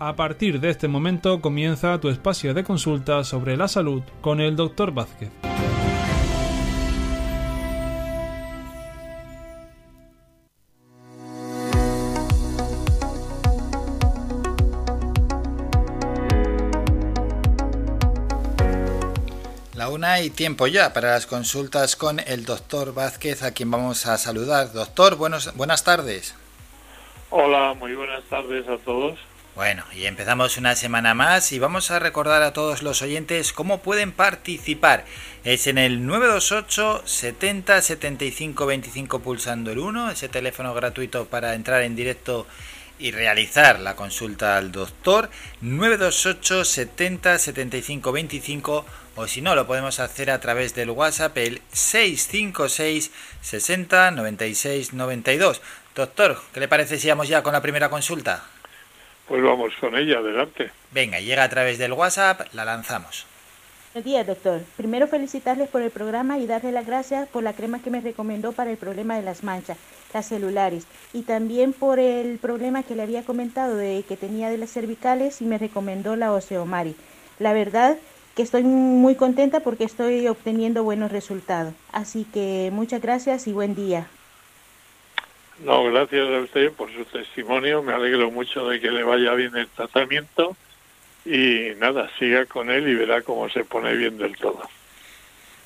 A 0.00 0.14
partir 0.14 0.60
de 0.60 0.70
este 0.70 0.86
momento 0.86 1.40
comienza 1.40 1.98
tu 1.98 2.08
espacio 2.08 2.54
de 2.54 2.62
consulta 2.62 3.24
sobre 3.24 3.56
la 3.56 3.66
salud 3.66 4.04
con 4.20 4.40
el 4.40 4.54
Dr. 4.54 4.92
Vázquez. 4.92 5.28
La 19.74 19.88
una 19.88 20.20
y 20.20 20.30
tiempo 20.30 20.68
ya 20.68 20.92
para 20.92 21.10
las 21.10 21.26
consultas 21.26 21.96
con 21.96 22.20
el 22.20 22.44
doctor 22.44 22.94
Vázquez, 22.94 23.42
a 23.42 23.50
quien 23.50 23.72
vamos 23.72 24.06
a 24.06 24.16
saludar. 24.16 24.72
Doctor, 24.72 25.16
buenos, 25.16 25.52
buenas 25.56 25.82
tardes. 25.82 26.36
Hola, 27.30 27.74
muy 27.74 27.96
buenas 27.96 28.22
tardes 28.30 28.68
a 28.68 28.78
todos. 28.78 29.18
Bueno, 29.58 29.82
y 29.92 30.06
empezamos 30.06 30.56
una 30.56 30.76
semana 30.76 31.14
más 31.14 31.50
y 31.50 31.58
vamos 31.58 31.90
a 31.90 31.98
recordar 31.98 32.44
a 32.44 32.52
todos 32.52 32.84
los 32.84 33.02
oyentes 33.02 33.52
cómo 33.52 33.82
pueden 33.82 34.12
participar. 34.12 35.04
Es 35.42 35.66
en 35.66 35.78
el 35.78 36.06
928 36.06 37.02
70 37.04 37.82
75 37.82 38.66
25 38.66 39.18
pulsando 39.18 39.72
el 39.72 39.80
1, 39.80 40.12
ese 40.12 40.28
teléfono 40.28 40.74
gratuito 40.74 41.26
para 41.26 41.54
entrar 41.54 41.82
en 41.82 41.96
directo 41.96 42.46
y 43.00 43.10
realizar 43.10 43.80
la 43.80 43.96
consulta 43.96 44.56
al 44.56 44.70
doctor 44.70 45.28
928 45.60 46.64
70 46.64 47.38
75 47.40 48.12
25 48.12 48.86
o 49.16 49.26
si 49.26 49.42
no 49.42 49.56
lo 49.56 49.66
podemos 49.66 49.98
hacer 49.98 50.30
a 50.30 50.38
través 50.38 50.76
del 50.76 50.90
WhatsApp 50.90 51.36
el 51.36 51.62
656 51.72 53.10
60 53.40 54.12
96 54.12 54.92
92. 54.92 55.62
Doctor, 55.96 56.40
¿qué 56.54 56.60
le 56.60 56.68
parece 56.68 56.96
si 56.96 57.08
vamos 57.08 57.26
ya 57.26 57.42
con 57.42 57.54
la 57.54 57.60
primera 57.60 57.90
consulta? 57.90 58.44
Pues 59.28 59.42
vamos 59.42 59.74
con 59.78 59.94
ella, 59.94 60.18
adelante. 60.18 60.70
Venga, 60.90 61.20
llega 61.20 61.42
a 61.42 61.48
través 61.50 61.76
del 61.76 61.92
WhatsApp, 61.92 62.52
la 62.54 62.64
lanzamos. 62.64 63.26
Buenos 63.92 64.04
días, 64.06 64.26
doctor. 64.26 64.62
Primero 64.76 65.06
felicitarles 65.06 65.68
por 65.68 65.82
el 65.82 65.90
programa 65.90 66.38
y 66.38 66.46
darle 66.46 66.72
las 66.72 66.86
gracias 66.86 67.28
por 67.28 67.42
la 67.42 67.52
crema 67.52 67.82
que 67.82 67.90
me 67.90 68.00
recomendó 68.00 68.52
para 68.52 68.70
el 68.70 68.78
problema 68.78 69.16
de 69.16 69.22
las 69.22 69.44
manchas, 69.44 69.76
las 70.14 70.26
celulares, 70.26 70.86
y 71.12 71.22
también 71.22 71.74
por 71.74 71.98
el 71.98 72.38
problema 72.38 72.82
que 72.82 72.94
le 72.94 73.02
había 73.02 73.22
comentado 73.22 73.76
de 73.76 74.02
que 74.08 74.16
tenía 74.16 74.48
de 74.48 74.58
las 74.58 74.70
cervicales 74.70 75.42
y 75.42 75.44
me 75.44 75.58
recomendó 75.58 76.16
la 76.16 76.32
Oseomari. 76.32 76.96
La 77.38 77.52
verdad 77.52 77.98
que 78.34 78.42
estoy 78.42 78.62
muy 78.62 79.14
contenta 79.14 79.60
porque 79.60 79.84
estoy 79.84 80.26
obteniendo 80.28 80.84
buenos 80.84 81.12
resultados. 81.12 81.74
Así 81.92 82.24
que 82.24 82.70
muchas 82.72 83.02
gracias 83.02 83.46
y 83.46 83.52
buen 83.52 83.74
día. 83.74 84.06
No, 85.64 85.84
gracias 85.84 86.28
a 86.28 86.40
usted 86.40 86.72
por 86.72 86.92
su 86.92 87.04
testimonio. 87.04 87.82
Me 87.82 87.92
alegro 87.92 88.30
mucho 88.30 88.68
de 88.68 88.80
que 88.80 88.90
le 88.90 89.02
vaya 89.02 89.34
bien 89.34 89.56
el 89.56 89.68
tratamiento. 89.68 90.56
Y 91.24 91.72
nada, 91.78 92.10
siga 92.18 92.46
con 92.46 92.70
él 92.70 92.88
y 92.88 92.94
verá 92.94 93.22
cómo 93.22 93.48
se 93.50 93.64
pone 93.64 93.94
bien 93.94 94.18
del 94.18 94.36
todo. 94.36 94.62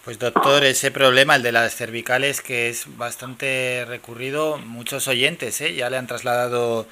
Pues 0.04 0.18
doctor, 0.18 0.64
ese 0.64 0.90
problema, 0.90 1.36
el 1.36 1.42
de 1.42 1.52
las 1.52 1.76
cervicales, 1.76 2.40
que 2.40 2.68
es 2.68 2.96
bastante 2.96 3.84
recurrido, 3.86 4.58
muchos 4.58 5.06
oyentes 5.06 5.60
¿eh? 5.60 5.74
ya 5.74 5.90
le 5.90 5.96
han 5.96 6.08
trasladado 6.08 6.88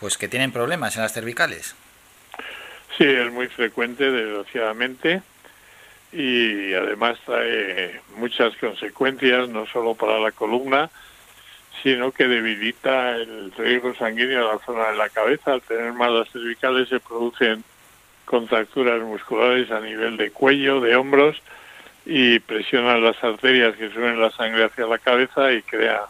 pues 0.00 0.16
que 0.16 0.28
tienen 0.28 0.50
problemas 0.50 0.96
en 0.96 1.02
las 1.02 1.12
cervicales. 1.12 1.74
Sí, 2.96 3.04
es 3.04 3.30
muy 3.32 3.48
frecuente, 3.48 4.10
desgraciadamente, 4.10 5.20
y 6.12 6.72
además 6.72 7.18
trae 7.26 8.00
muchas 8.16 8.56
consecuencias, 8.56 9.48
no 9.48 9.66
solo 9.66 9.94
para 9.94 10.18
la 10.18 10.32
columna, 10.32 10.90
sino 11.84 12.12
que 12.12 12.26
debilita 12.26 13.14
el 13.14 13.52
riesgo 13.52 13.94
sanguíneo 13.94 14.48
a 14.48 14.54
la 14.54 14.64
zona 14.64 14.90
de 14.90 14.96
la 14.96 15.10
cabeza. 15.10 15.52
Al 15.52 15.60
tener 15.60 15.92
malas 15.92 16.30
cervicales 16.30 16.88
se 16.88 16.98
producen 16.98 17.62
contracturas 18.24 19.02
musculares 19.02 19.70
a 19.70 19.80
nivel 19.80 20.16
de 20.16 20.30
cuello, 20.30 20.80
de 20.80 20.96
hombros, 20.96 21.42
y 22.06 22.38
presionan 22.38 23.04
las 23.04 23.22
arterias 23.22 23.76
que 23.76 23.90
suben 23.90 24.18
la 24.18 24.30
sangre 24.30 24.64
hacia 24.64 24.86
la 24.86 24.96
cabeza 24.96 25.52
y 25.52 25.60
crea 25.60 26.04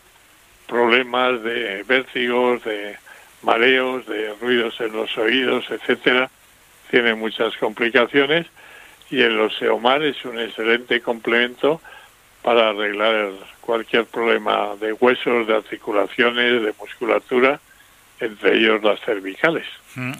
problemas 0.68 1.42
de 1.42 1.82
vértigos, 1.82 2.62
de 2.62 2.96
mareos, 3.42 4.06
de 4.06 4.32
ruidos 4.40 4.80
en 4.80 4.92
los 4.92 5.18
oídos, 5.18 5.68
etcétera. 5.70 6.30
Tiene 6.88 7.16
muchas 7.16 7.56
complicaciones 7.56 8.46
y 9.10 9.22
el 9.22 9.40
oseomar 9.40 10.04
es 10.04 10.24
un 10.24 10.38
excelente 10.38 11.00
complemento 11.00 11.80
para 12.42 12.68
arreglar 12.68 13.32
cualquier 13.64 14.04
problema 14.04 14.76
de 14.80 14.92
huesos, 14.92 15.46
de 15.46 15.56
articulaciones, 15.56 16.62
de 16.62 16.74
musculatura, 16.78 17.60
entre 18.20 18.56
ellos 18.56 18.82
las 18.82 19.00
cervicales. 19.00 19.66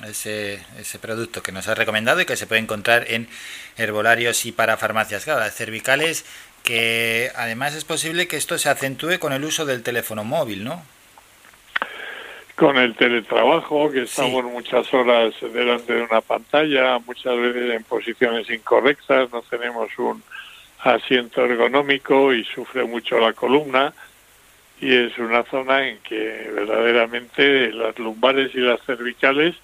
Ese, 0.06 0.64
ese 0.78 0.98
producto 0.98 1.42
que 1.42 1.52
nos 1.52 1.68
ha 1.68 1.74
recomendado 1.74 2.20
y 2.20 2.26
que 2.26 2.36
se 2.36 2.46
puede 2.46 2.60
encontrar 2.60 3.04
en 3.08 3.28
herbolarios 3.76 4.46
y 4.46 4.52
para 4.52 4.76
farmacias. 4.76 5.24
Claro, 5.24 5.40
las 5.40 5.54
cervicales 5.54 6.24
que 6.62 7.30
además 7.36 7.74
es 7.74 7.84
posible 7.84 8.26
que 8.26 8.36
esto 8.36 8.56
se 8.56 8.70
acentúe 8.70 9.18
con 9.18 9.32
el 9.32 9.44
uso 9.44 9.66
del 9.66 9.82
teléfono 9.82 10.24
móvil, 10.24 10.64
¿no? 10.64 10.82
Con 12.56 12.78
el 12.78 12.94
teletrabajo, 12.94 13.90
que 13.90 14.02
estamos 14.02 14.44
muchas 14.44 14.92
horas 14.94 15.34
delante 15.52 15.92
de 15.92 16.02
una 16.02 16.20
pantalla, 16.20 16.98
muchas 17.00 17.36
veces 17.36 17.74
en 17.74 17.82
posiciones 17.82 18.48
incorrectas, 18.48 19.30
no 19.32 19.42
tenemos 19.42 19.90
un 19.98 20.22
asiento 20.84 21.44
ergonómico 21.44 22.32
y 22.32 22.44
sufre 22.44 22.84
mucho 22.84 23.18
la 23.18 23.32
columna 23.32 23.92
y 24.80 24.94
es 24.94 25.16
una 25.18 25.44
zona 25.44 25.88
en 25.88 25.98
que 25.98 26.50
verdaderamente 26.54 27.72
las 27.72 27.98
lumbares 27.98 28.54
y 28.54 28.58
las 28.58 28.80
cervicales 28.82 29.54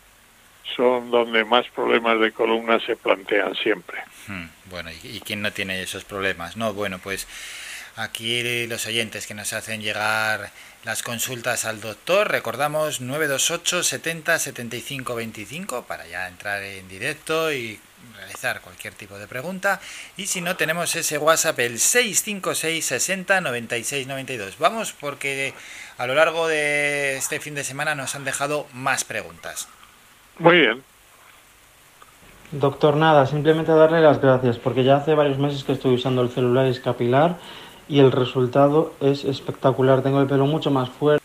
son 0.77 1.11
donde 1.11 1.45
más 1.45 1.67
problemas 1.69 2.21
de 2.21 2.33
columna 2.33 2.79
se 2.81 2.97
plantean 2.97 3.55
siempre. 3.55 3.99
Hmm, 4.29 4.47
bueno, 4.67 4.91
¿y, 4.91 5.17
¿y 5.17 5.21
quién 5.21 5.43
no 5.43 5.53
tiene 5.53 5.83
esos 5.83 6.05
problemas? 6.05 6.57
No, 6.57 6.73
bueno, 6.73 6.99
pues 7.03 7.27
aquí 7.97 8.67
los 8.67 8.87
oyentes 8.87 9.27
que 9.27 9.35
nos 9.35 9.53
hacen 9.53 9.83
llegar 9.83 10.51
las 10.85 11.03
consultas 11.03 11.65
al 11.67 11.81
doctor, 11.81 12.31
recordamos 12.31 13.01
928 13.01 13.83
70 13.83 14.39
75 14.39 15.15
25 15.15 15.83
para 15.83 16.07
ya 16.07 16.27
entrar 16.27 16.63
en 16.63 16.89
directo 16.89 17.53
y 17.53 17.79
realizar 18.17 18.61
cualquier 18.63 18.95
tipo 18.95 19.19
de 19.19 19.27
pregunta. 19.27 19.81
Y 20.17 20.27
si 20.27 20.41
no, 20.41 20.57
tenemos 20.57 20.97
ese 20.97 21.19
WhatsApp, 21.19 21.59
el 21.61 21.79
656 21.79 22.85
60 22.85 23.41
96 23.43 24.07
92. 24.07 24.59
Vamos 24.59 24.95
porque 24.99 25.53
a 25.99 26.07
lo 26.07 26.15
largo 26.15 26.49
de 26.49 27.17
este 27.17 27.41
fin 27.41 27.55
de 27.55 27.65
semana 27.65 27.95
nos 27.95 28.15
han 28.15 28.25
dejado 28.25 28.67
más 28.73 29.05
preguntas. 29.05 29.69
Muy 30.39 30.61
bien. 30.61 30.83
Doctor, 32.53 32.97
nada, 32.97 33.27
simplemente 33.27 33.71
darle 33.71 34.01
las 34.01 34.21
gracias 34.21 34.57
porque 34.59 34.83
ya 34.83 34.97
hace 34.97 35.15
varios 35.15 35.39
meses 35.39 35.63
que 35.63 35.73
estoy 35.73 35.95
usando 35.95 36.23
el 36.23 36.31
celular 36.31 36.67
escapilar 36.67 37.37
y 37.91 37.99
el 37.99 38.13
resultado 38.13 38.95
es 39.01 39.25
espectacular. 39.25 40.01
Tengo 40.03 40.21
el 40.21 40.29
pelo 40.29 40.47
mucho 40.47 40.71
más 40.71 40.89
fuerte. 40.89 41.25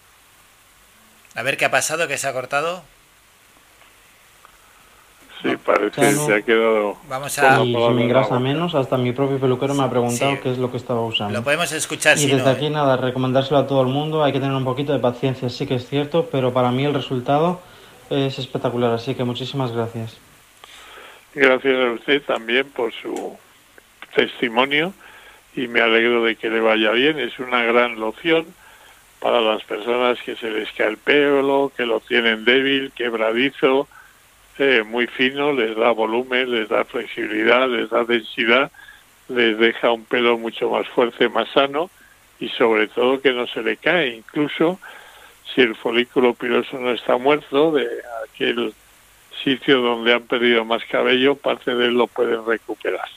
A 1.35 1.43
ver 1.43 1.57
qué 1.57 1.65
ha 1.65 1.71
pasado, 1.71 2.07
que 2.07 2.17
se 2.17 2.27
ha 2.27 2.33
cortado. 2.33 2.81
Sí, 5.43 5.55
parece 5.63 6.01
que 6.01 6.11
se 6.13 6.33
ha 6.33 6.41
quedado. 6.41 6.97
Vamos 7.07 7.37
a. 7.37 7.63
Y 7.63 7.73
se 7.73 7.89
me 7.91 8.03
engrasa 8.05 8.39
menos. 8.39 8.73
Hasta 8.73 8.97
mi 8.97 9.11
propio 9.11 9.37
peluquero 9.37 9.75
me 9.75 9.83
ha 9.83 9.89
preguntado 9.91 10.31
Sí. 10.31 10.39
qué 10.41 10.51
es 10.51 10.57
lo 10.57 10.71
que 10.71 10.77
estaba 10.77 11.01
usando. 11.01 11.37
Lo 11.37 11.43
podemos 11.43 11.71
escuchar 11.71 12.17
Y 12.17 12.21
si 12.21 12.27
desde 12.27 12.45
no. 12.45 12.49
aquí 12.49 12.69
nada, 12.71 12.97
recomendárselo 12.97 13.59
a 13.59 13.67
todo 13.67 13.81
el 13.81 13.87
mundo. 13.89 14.23
Hay 14.23 14.33
que 14.33 14.39
tener 14.39 14.55
un 14.55 14.63
poquito 14.65 14.91
de 14.93 14.99
paciencia, 14.99 15.49
sí 15.49 15.67
que 15.67 15.75
es 15.75 15.87
cierto, 15.87 16.27
pero 16.31 16.51
para 16.51 16.71
mí 16.71 16.83
el 16.85 16.95
resultado 16.95 17.59
es 18.09 18.39
espectacular. 18.39 18.91
Así 18.93 19.13
que 19.13 19.23
muchísimas 19.23 19.71
gracias. 19.71 20.17
Gracias 21.35 21.75
a 21.75 21.91
usted 21.91 22.21
también 22.23 22.67
por 22.71 22.91
su 22.93 23.37
testimonio 24.15 24.93
y 25.55 25.67
me 25.67 25.81
alegro 25.81 26.23
de 26.23 26.35
que 26.35 26.49
le 26.49 26.59
vaya 26.59 26.91
bien. 26.91 27.19
Es 27.19 27.39
una 27.39 27.63
gran 27.63 27.99
loción 27.99 28.45
para 29.19 29.41
las 29.41 29.63
personas 29.63 30.21
que 30.21 30.35
se 30.35 30.51
les 30.51 30.71
cae 30.73 30.89
el 30.89 30.97
pelo, 30.97 31.71
que 31.75 31.85
lo 31.85 31.99
tienen 31.99 32.45
débil, 32.45 32.91
quebradizo, 32.91 33.87
eh, 34.57 34.83
muy 34.85 35.07
fino, 35.07 35.51
les 35.51 35.75
da 35.75 35.91
volumen, 35.91 36.51
les 36.51 36.69
da 36.69 36.85
flexibilidad, 36.85 37.67
les 37.67 37.89
da 37.89 38.03
densidad, 38.03 38.71
les 39.29 39.57
deja 39.57 39.91
un 39.91 40.05
pelo 40.05 40.37
mucho 40.37 40.69
más 40.69 40.87
fuerte, 40.89 41.29
más 41.29 41.49
sano 41.49 41.89
y 42.39 42.49
sobre 42.49 42.87
todo 42.87 43.21
que 43.21 43.31
no 43.31 43.47
se 43.47 43.63
le 43.63 43.77
cae. 43.77 44.15
Incluso 44.15 44.79
si 45.53 45.61
el 45.61 45.75
folículo 45.75 46.33
piloso 46.33 46.77
no 46.77 46.91
está 46.91 47.17
muerto, 47.17 47.71
de 47.71 47.87
aquel 48.25 48.73
sitio 49.43 49.81
donde 49.81 50.13
han 50.13 50.23
perdido 50.23 50.65
más 50.65 50.83
cabello, 50.85 51.35
parte 51.35 51.75
de 51.75 51.87
él 51.87 51.93
lo 51.93 52.07
pueden 52.07 52.45
recuperar. 52.45 53.09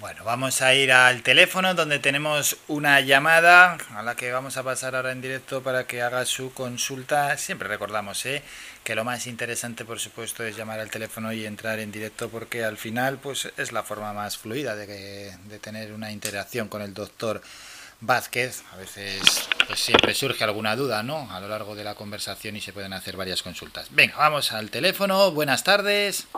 Bueno, 0.00 0.22
vamos 0.22 0.62
a 0.62 0.74
ir 0.74 0.92
al 0.92 1.22
teléfono 1.22 1.74
donde 1.74 1.98
tenemos 1.98 2.56
una 2.68 3.00
llamada 3.00 3.76
a 3.96 4.02
la 4.02 4.14
que 4.14 4.30
vamos 4.30 4.56
a 4.56 4.62
pasar 4.62 4.94
ahora 4.94 5.10
en 5.10 5.20
directo 5.20 5.60
para 5.60 5.88
que 5.88 6.02
haga 6.02 6.24
su 6.24 6.52
consulta. 6.54 7.36
Siempre 7.36 7.66
recordamos 7.66 8.24
¿eh? 8.26 8.42
que 8.84 8.94
lo 8.94 9.02
más 9.04 9.26
interesante, 9.26 9.84
por 9.84 9.98
supuesto, 9.98 10.44
es 10.44 10.56
llamar 10.56 10.78
al 10.78 10.90
teléfono 10.90 11.32
y 11.32 11.44
entrar 11.44 11.80
en 11.80 11.90
directo 11.90 12.28
porque 12.28 12.64
al 12.64 12.76
final 12.76 13.18
pues 13.18 13.50
es 13.56 13.72
la 13.72 13.82
forma 13.82 14.12
más 14.12 14.38
fluida 14.38 14.76
de, 14.76 14.86
que- 14.86 15.36
de 15.48 15.58
tener 15.58 15.92
una 15.92 16.12
interacción 16.12 16.68
con 16.68 16.80
el 16.80 16.94
doctor 16.94 17.42
Vázquez. 18.00 18.62
A 18.72 18.76
veces 18.76 19.20
pues 19.66 19.80
siempre 19.80 20.14
surge 20.14 20.44
alguna 20.44 20.76
duda, 20.76 21.02
¿no? 21.02 21.28
A 21.32 21.40
lo 21.40 21.48
largo 21.48 21.74
de 21.74 21.82
la 21.82 21.96
conversación 21.96 22.54
y 22.54 22.60
se 22.60 22.72
pueden 22.72 22.92
hacer 22.92 23.16
varias 23.16 23.42
consultas. 23.42 23.88
Venga, 23.90 24.16
vamos 24.16 24.52
al 24.52 24.70
teléfono. 24.70 25.32
Buenas 25.32 25.64
tardes. 25.64 26.28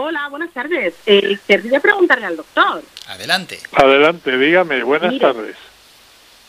Hola, 0.00 0.28
buenas 0.28 0.52
tardes. 0.52 0.94
Eh, 1.06 1.36
querría 1.44 1.80
preguntarle 1.80 2.26
al 2.26 2.36
doctor. 2.36 2.84
Adelante. 3.08 3.58
Adelante, 3.72 4.38
dígame. 4.38 4.84
Buenas 4.84 5.18
tardes. 5.18 5.56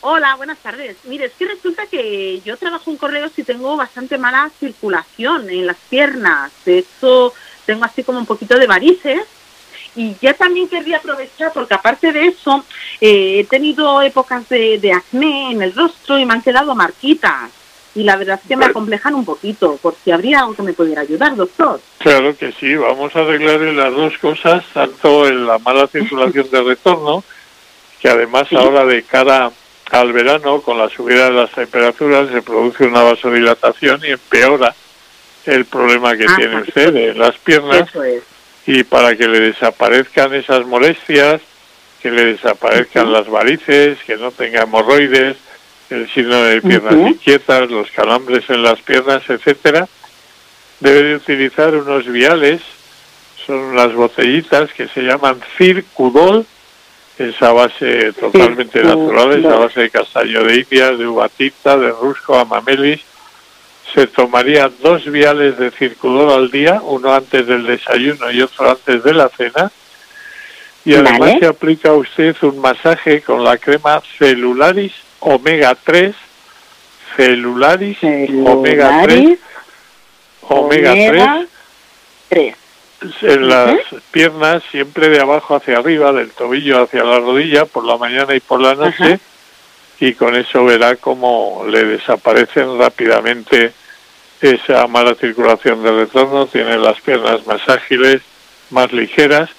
Hola, 0.02 0.36
buenas 0.36 0.58
tardes. 0.58 0.98
Mire, 1.02 1.24
es 1.24 1.32
que 1.32 1.46
resulta 1.46 1.84
que 1.86 2.40
yo 2.44 2.56
trabajo 2.56 2.92
en 2.92 2.96
correos 2.96 3.32
y 3.36 3.42
tengo 3.42 3.76
bastante 3.76 4.18
mala 4.18 4.52
circulación 4.60 5.50
en 5.50 5.66
las 5.66 5.76
piernas. 5.88 6.52
De 6.64 6.78
hecho, 6.78 7.34
tengo 7.66 7.84
así 7.84 8.04
como 8.04 8.20
un 8.20 8.26
poquito 8.26 8.56
de 8.56 8.68
varices. 8.68 9.22
Y 9.96 10.14
ya 10.22 10.32
también 10.34 10.68
querría 10.68 10.98
aprovechar, 10.98 11.52
porque 11.52 11.74
aparte 11.74 12.12
de 12.12 12.26
eso, 12.26 12.64
eh, 13.00 13.40
he 13.40 13.44
tenido 13.46 14.00
épocas 14.00 14.48
de, 14.48 14.78
de 14.78 14.92
acné 14.92 15.50
en 15.50 15.60
el 15.60 15.74
rostro 15.74 16.20
y 16.20 16.24
me 16.24 16.34
han 16.34 16.42
quedado 16.42 16.76
marquitas 16.76 17.50
y 17.94 18.04
la 18.04 18.16
verdad 18.16 18.38
es 18.42 18.48
que 18.48 18.56
me 18.56 18.66
acomplejan 18.66 19.14
un 19.14 19.24
poquito, 19.24 19.76
por 19.82 19.94
si 20.04 20.10
habría 20.10 20.40
algo 20.40 20.54
que 20.54 20.62
me 20.62 20.72
pudiera 20.72 21.02
ayudar, 21.02 21.34
doctor. 21.34 21.80
Claro 21.98 22.36
que 22.36 22.52
sí, 22.52 22.74
vamos 22.76 23.14
a 23.16 23.20
arreglar 23.20 23.60
las 23.60 23.92
dos 23.92 24.16
cosas, 24.18 24.64
tanto 24.72 25.26
en 25.26 25.46
la 25.46 25.58
mala 25.58 25.86
circulación 25.88 26.48
de 26.50 26.62
retorno, 26.62 27.24
que 28.00 28.08
además 28.08 28.52
ahora 28.52 28.84
de 28.84 29.02
cara 29.02 29.50
al 29.90 30.12
verano, 30.12 30.60
con 30.62 30.78
la 30.78 30.88
subida 30.88 31.24
de 31.24 31.32
las 31.32 31.50
temperaturas, 31.50 32.30
se 32.30 32.42
produce 32.42 32.84
una 32.84 33.02
vasodilatación 33.02 34.00
y 34.04 34.12
empeora 34.12 34.74
el 35.46 35.64
problema 35.64 36.16
que 36.16 36.26
tiene 36.36 36.60
usted 36.60 36.94
en 36.94 37.18
las 37.18 37.36
piernas. 37.38 37.90
Y 38.66 38.84
para 38.84 39.16
que 39.16 39.26
le 39.26 39.40
desaparezcan 39.40 40.32
esas 40.34 40.64
molestias, 40.64 41.40
que 42.00 42.10
le 42.10 42.24
desaparezcan 42.26 43.12
las 43.12 43.28
varices, 43.28 43.98
que 44.06 44.16
no 44.16 44.30
tenga 44.30 44.62
hemorroides, 44.62 45.36
el 45.90 46.08
síndrome 46.10 46.46
de 46.46 46.62
piernas 46.62 46.94
inquietas, 46.94 47.70
los 47.70 47.90
calambres 47.90 48.48
en 48.48 48.62
las 48.62 48.80
piernas, 48.80 49.22
etcétera, 49.28 49.88
debe 50.78 51.02
de 51.02 51.16
utilizar 51.16 51.74
unos 51.74 52.06
viales, 52.06 52.62
son 53.46 53.58
unas 53.58 53.92
botellitas 53.94 54.72
que 54.72 54.88
se 54.88 55.02
llaman 55.02 55.40
Circudol, 55.58 56.46
esa 57.18 57.52
base 57.52 58.12
totalmente 58.14 58.82
natural, 58.82 59.38
esa 59.38 59.56
base 59.56 59.80
de 59.80 59.90
castaño 59.90 60.44
de 60.44 60.56
India, 60.56 60.92
de 60.92 61.06
uvatita, 61.06 61.76
de 61.76 61.90
rusco, 61.90 62.38
amamelis. 62.38 63.02
Se 63.94 64.06
tomaría 64.06 64.70
dos 64.80 65.04
viales 65.04 65.58
de 65.58 65.70
Circudol 65.70 66.30
al 66.30 66.50
día, 66.50 66.80
uno 66.82 67.12
antes 67.12 67.46
del 67.46 67.66
desayuno 67.66 68.30
y 68.30 68.40
otro 68.40 68.70
antes 68.70 69.02
de 69.02 69.12
la 69.12 69.28
cena. 69.28 69.70
Y 70.84 70.94
además 70.94 71.34
se 71.38 71.46
aplica 71.46 71.90
a 71.90 71.94
usted 71.94 72.34
un 72.40 72.58
masaje 72.58 73.20
con 73.20 73.44
la 73.44 73.58
crema 73.58 74.00
Celularis 74.16 74.94
omega 75.20 75.74
3, 75.74 76.14
celularis, 77.16 77.98
omega 78.02 79.02
3, 79.04 79.38
omega, 80.42 81.46
3, 82.28 82.54
en 83.22 83.48
las 83.48 83.78
piernas, 84.10 84.62
siempre 84.70 85.08
de 85.08 85.20
abajo 85.20 85.56
hacia 85.56 85.78
arriba, 85.78 86.12
del 86.12 86.30
tobillo 86.30 86.82
hacia 86.82 87.04
la 87.04 87.18
rodilla, 87.18 87.64
por 87.64 87.84
la 87.84 87.96
mañana 87.96 88.34
y 88.34 88.40
por 88.40 88.60
la 88.60 88.74
noche, 88.74 89.18
y 90.00 90.14
con 90.14 90.34
eso 90.36 90.64
verá 90.64 90.96
cómo 90.96 91.64
le 91.68 91.84
desaparecen 91.84 92.78
rápidamente 92.78 93.72
esa 94.40 94.86
mala 94.86 95.14
circulación 95.14 95.82
de 95.82 95.92
retorno, 95.92 96.46
tiene 96.46 96.78
las 96.78 97.00
piernas 97.00 97.46
más 97.46 97.66
ágiles, 97.68 98.22
más 98.70 98.92
ligeras, 98.92 99.50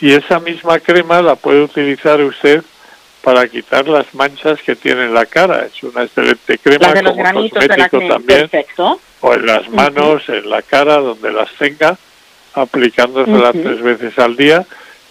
y 0.00 0.12
esa 0.12 0.40
misma 0.40 0.78
crema 0.80 1.22
la 1.22 1.36
puede 1.36 1.62
utilizar 1.62 2.20
usted 2.20 2.62
para 3.28 3.46
quitar 3.46 3.86
las 3.86 4.14
manchas 4.14 4.58
que 4.62 4.74
tiene 4.74 5.04
en 5.04 5.12
la 5.12 5.26
cara. 5.26 5.66
Es 5.66 5.82
una 5.82 6.04
excelente 6.04 6.56
crema 6.56 6.94
como 6.94 7.50
cosmético 7.50 8.00
también. 8.08 8.50
O 9.20 9.34
en 9.34 9.44
las 9.44 9.68
manos, 9.68 10.26
en 10.30 10.48
la 10.48 10.62
cara, 10.62 10.96
donde 10.96 11.30
las 11.30 11.50
tenga, 11.58 11.98
aplicándoselas 12.54 13.52
tres 13.52 13.82
veces 13.82 14.18
al 14.18 14.34
día, 14.34 14.64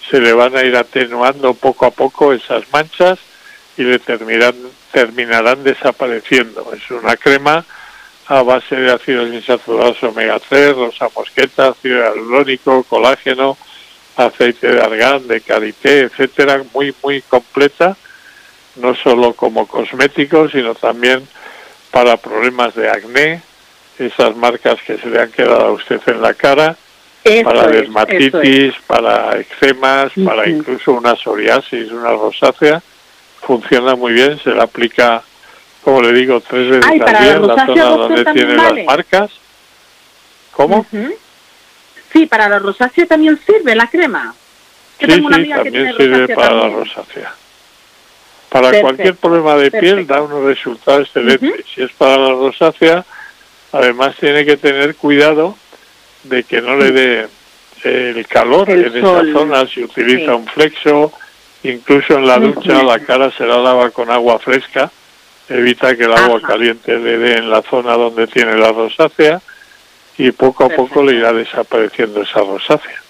se 0.10 0.20
le 0.20 0.34
van 0.34 0.58
a 0.58 0.64
ir 0.64 0.76
atenuando 0.76 1.54
poco 1.54 1.86
a 1.86 1.92
poco 1.92 2.34
esas 2.34 2.64
manchas 2.74 3.20
y 3.78 3.84
le 3.84 4.00
terminarán, 4.00 4.56
terminarán 4.92 5.64
desapareciendo. 5.64 6.74
Es 6.74 6.90
una 6.90 7.18
crema 7.18 7.64
a 8.26 8.42
base 8.42 8.78
de 8.78 8.94
ácidos 8.94 9.32
insaturados 9.32 10.02
omega 10.02 10.40
3, 10.40 10.76
rosa 10.76 11.08
mosqueta, 11.16 11.68
ácido 11.68 12.00
hialurónico, 12.00 12.82
colágeno, 12.82 13.60
aceite 14.16 14.72
de 14.72 14.82
argán, 14.82 15.28
de 15.28 15.40
karité, 15.40 16.00
etcétera, 16.00 16.64
muy 16.74 16.96
muy 17.04 17.22
completa, 17.22 17.96
no 18.78 18.96
solo 18.96 19.34
como 19.34 19.68
cosmético, 19.68 20.50
sino 20.50 20.76
también 20.76 21.28
para 21.92 22.18
problemas 22.18 22.76
de 22.76 22.90
acné, 22.90 23.42
esas 23.98 24.36
marcas 24.36 24.80
que 24.86 24.98
se 24.98 25.08
le 25.10 25.22
han 25.22 25.32
quedado 25.32 25.66
a 25.66 25.72
usted 25.72 26.02
en 26.08 26.22
la 26.22 26.34
cara, 26.34 26.76
para 27.44 27.68
dermatitis, 27.68 28.74
para 28.86 29.38
eczemas, 29.40 30.12
para 30.24 30.48
incluso 30.50 30.94
una 30.94 31.16
psoriasis, 31.16 31.92
una 31.92 32.12
rosácea, 32.12 32.82
funciona 33.42 33.96
muy 33.96 34.14
bien, 34.14 34.40
se 34.40 34.52
le 34.52 34.62
aplica, 34.62 35.22
como 35.84 36.02
le 36.02 36.14
digo, 36.14 36.40
tres 36.42 36.70
veces 36.70 36.86
al 36.86 37.20
día 37.20 37.36
en 37.36 37.48
la 37.48 37.66
zona 37.66 37.84
donde 37.84 38.26
tiene 38.26 38.56
las 38.56 38.86
marcas. 38.86 39.32
¿Cómo? 40.52 40.86
Sí, 42.14 42.26
para 42.26 42.50
la 42.50 42.60
rosácea 42.60 43.06
también 43.06 43.40
sirve 43.46 43.76
la 43.76 43.88
crema. 43.88 44.34
sí, 45.00 45.06
sí, 45.08 45.50
también 45.50 45.96
sirve 45.98 46.36
para 46.36 46.56
la 46.56 46.70
rosácea. 46.70 47.34
Para 48.50 48.80
cualquier 48.82 49.16
problema 49.16 49.56
de 49.56 49.72
piel 49.72 50.08
da 50.08 50.22
unos 50.22 50.44
resultados 50.44 51.08
excelentes. 51.08 51.66
Si 51.74 51.82
es 51.82 51.92
para 51.92 52.18
la 52.18 52.30
rosácea, 52.30 53.06
además 53.72 54.16
tiene 54.18 54.46
que 54.46 54.58
tener 54.58 54.96
cuidado 54.96 55.58
de 56.24 56.44
que 56.44 56.62
no 56.62 56.78
le 56.78 56.92
dé 56.92 57.28
el 57.84 58.26
calor 58.28 58.70
en 58.70 58.86
esa 58.86 59.22
zona. 59.34 59.68
Si 59.68 59.84
utiliza 59.84 60.36
un 60.36 60.48
flexo, 60.48 61.12
incluso 61.64 62.16
en 62.16 62.28
la 62.28 62.40
ducha 62.40 62.84
la 62.84 63.00
cara 63.00 63.32
se 63.32 63.46
la 63.46 63.58
lava 63.58 63.90
con 63.92 64.10
agua 64.10 64.40
fresca, 64.40 64.92
evita 65.50 65.96
que 65.96 66.04
el 66.04 66.14
agua 66.14 66.42
caliente 66.42 66.98
le 66.98 67.18
dé 67.18 67.38
en 67.38 67.50
la 67.50 67.62
zona 67.62 67.94
donde 67.94 68.28
tiene 68.28 68.56
la 68.56 68.72
rosácea 68.72 69.42
y 70.18 70.32
poco 70.32 70.66
a 70.66 70.70
poco 70.70 71.04
le 71.04 71.16
irá 71.16 71.32
desapareciendo 71.34 72.22
esa 72.22 72.40
rosácea. 72.40 73.02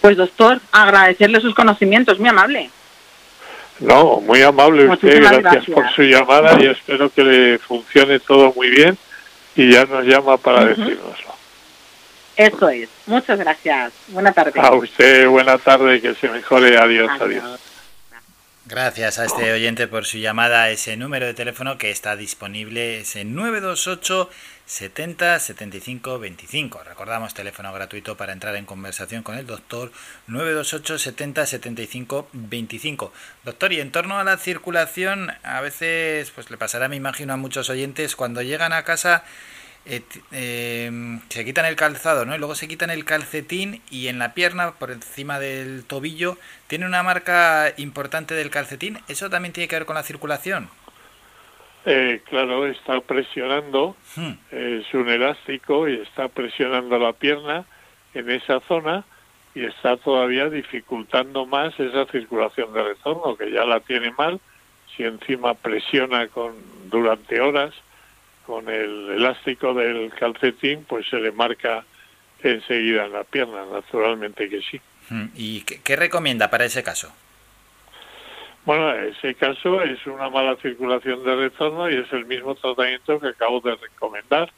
Pues 0.00 0.16
doctor, 0.16 0.60
agradecerle 0.70 1.40
sus 1.40 1.54
conocimientos, 1.54 2.18
muy 2.18 2.28
amable. 2.28 2.70
No, 3.80 4.20
muy 4.20 4.42
amable 4.42 4.88
usted, 4.88 5.20
gracias, 5.20 5.66
por 5.66 5.90
su 5.90 6.02
llamada 6.02 6.56
y 6.62 6.66
espero 6.66 7.10
que 7.10 7.24
le 7.24 7.58
funcione 7.58 8.20
todo 8.20 8.52
muy 8.54 8.70
bien 8.70 8.96
y 9.56 9.72
ya 9.72 9.84
nos 9.84 10.04
llama 10.04 10.36
para 10.36 10.62
uh 10.62 10.66
decírnoslo. 10.68 11.34
Eso 12.36 12.68
es, 12.68 12.88
muchas 13.06 13.38
gracias. 13.38 13.92
Buena 14.08 14.32
tarde. 14.32 14.58
A 14.60 14.72
usted, 14.72 15.28
buena 15.28 15.58
tarde, 15.58 16.00
que 16.00 16.14
se 16.14 16.28
mejore. 16.28 16.76
adiós. 16.76 17.10
adiós. 17.20 17.60
Gracias 18.66 19.18
a 19.18 19.26
este 19.26 19.52
oyente 19.52 19.86
por 19.86 20.06
su 20.06 20.18
llamada. 20.18 20.70
Ese 20.70 20.96
número 20.96 21.26
de 21.26 21.34
teléfono 21.34 21.76
que 21.76 21.90
está 21.90 22.16
disponible 22.16 23.00
es 23.00 23.14
el 23.14 23.34
928 23.34 24.30
70 24.66 25.38
75 25.38 26.18
25. 26.18 26.84
Recordamos 26.84 27.34
teléfono 27.34 27.72
gratuito 27.72 28.16
para 28.16 28.32
entrar 28.32 28.56
en 28.56 28.64
conversación 28.64 29.22
con 29.22 29.36
el 29.36 29.46
doctor 29.46 29.92
928 30.26 30.98
70 30.98 31.46
75 31.46 32.28
25. 32.32 33.12
Doctor, 33.44 33.72
y 33.72 33.80
en 33.80 33.92
torno 33.92 34.18
a 34.18 34.24
la 34.24 34.38
circulación, 34.38 35.32
a 35.42 35.60
veces 35.60 36.30
pues 36.30 36.50
le 36.50 36.56
pasará, 36.56 36.88
me 36.88 36.96
imagino, 36.96 37.34
a 37.34 37.36
muchos 37.36 37.68
oyentes 37.70 38.16
cuando 38.16 38.42
llegan 38.42 38.72
a 38.72 38.84
casa 38.84 39.24
eh, 39.86 40.02
em, 40.32 41.20
se 41.28 41.44
quitan 41.44 41.66
el 41.66 41.76
calzado, 41.76 42.24
¿no? 42.24 42.34
Y 42.34 42.38
luego 42.38 42.54
se 42.54 42.68
quitan 42.68 42.90
el 42.90 43.04
calcetín 43.04 43.82
y 43.90 44.08
en 44.08 44.18
la 44.18 44.32
pierna, 44.32 44.72
por 44.72 44.90
encima 44.90 45.38
del 45.38 45.84
tobillo, 45.84 46.38
tiene 46.68 46.86
una 46.86 47.02
marca 47.02 47.72
importante 47.76 48.34
del 48.34 48.50
calcetín. 48.50 49.00
¿Eso 49.08 49.28
también 49.28 49.52
tiene 49.52 49.68
que 49.68 49.76
ver 49.76 49.86
con 49.86 49.96
la 49.96 50.02
circulación? 50.02 50.70
Eh, 51.86 52.22
claro, 52.28 52.66
está 52.66 53.00
presionando, 53.00 53.96
hmm. 54.16 54.32
es 54.50 54.94
un 54.94 55.08
elástico 55.08 55.88
y 55.88 56.00
está 56.00 56.28
presionando 56.28 56.98
la 56.98 57.12
pierna 57.12 57.66
en 58.14 58.30
esa 58.30 58.60
zona 58.60 59.04
y 59.54 59.64
está 59.64 59.96
todavía 59.98 60.48
dificultando 60.48 61.46
más 61.46 61.78
esa 61.78 62.06
circulación 62.06 62.72
de 62.72 62.82
retorno, 62.82 63.36
que 63.36 63.50
ya 63.50 63.64
la 63.64 63.80
tiene 63.80 64.12
mal, 64.12 64.40
si 64.96 65.04
encima 65.04 65.54
presiona 65.54 66.26
con 66.28 66.54
durante 66.88 67.40
horas 67.40 67.74
con 68.46 68.68
el 68.68 69.10
elástico 69.10 69.74
del 69.74 70.12
calcetín, 70.18 70.84
pues 70.84 71.06
se 71.08 71.18
le 71.18 71.32
marca 71.32 71.84
enseguida 72.42 73.06
en 73.06 73.12
la 73.12 73.24
pierna, 73.24 73.64
naturalmente 73.72 74.48
que 74.48 74.60
sí. 74.62 74.80
Hmm. 75.08 75.26
¿Y 75.34 75.62
qué, 75.62 75.96
recomienda 75.96 76.50
para 76.50 76.64
ese 76.64 76.82
caso? 76.82 77.12
Bueno, 78.64 78.92
ese 78.94 79.34
caso 79.34 79.82
es 79.82 80.06
una 80.06 80.30
mala 80.30 80.56
circulación 80.56 81.22
de 81.22 81.36
retorno 81.36 81.90
y 81.90 81.96
es 81.96 82.10
el 82.12 82.24
mismo 82.24 82.54
tratamiento 82.54 83.20
que 83.20 83.28
acabo 83.28 83.60
de 83.60 83.76
recomendar, 83.76 84.50